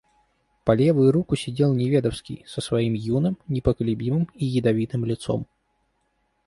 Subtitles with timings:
[0.65, 5.45] По левую руку сидел Неведовский со своим юным, непоколебимым и ядовитым лицом.